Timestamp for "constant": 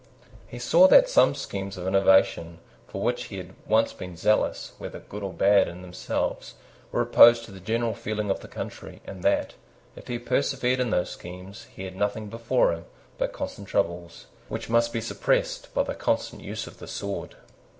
13.31-13.67, 15.93-16.41